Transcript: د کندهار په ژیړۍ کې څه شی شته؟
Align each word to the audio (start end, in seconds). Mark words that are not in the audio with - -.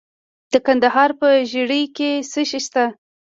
د 0.51 0.53
کندهار 0.65 1.09
په 1.19 1.27
ژیړۍ 1.49 1.83
کې 1.95 2.09
څه 2.31 2.41
شی 2.49 2.59
شته؟ 2.65 2.85